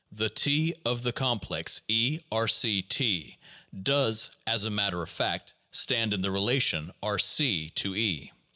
[0.11, 3.37] The T of the complex (E)R C (T)
[3.83, 8.31] does, as a matter of fact, stand in the relation R° to E.